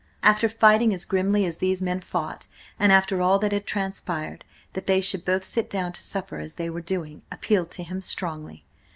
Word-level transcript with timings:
After 0.23 0.49
fighting 0.49 0.95
as 0.95 1.05
grimly 1.05 1.45
as 1.45 1.59
these 1.59 1.79
men 1.79 2.01
fought, 2.01 2.47
and 2.79 2.91
after 2.91 3.21
all 3.21 3.37
that 3.37 3.51
had 3.51 3.67
transpired, 3.67 4.43
that 4.73 4.87
they 4.87 4.99
should 4.99 5.23
both 5.23 5.45
sit 5.45 5.69
down 5.69 5.91
to 5.93 6.03
supper 6.03 6.39
as 6.39 6.55
they 6.55 6.71
were 6.71 6.81
doing, 6.81 7.21
appealed 7.31 7.69
to 7.69 7.83
him 7.83 8.01
strongly. 8.01 8.65